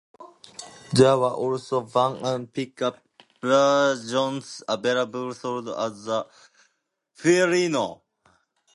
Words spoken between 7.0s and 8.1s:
Fiorino.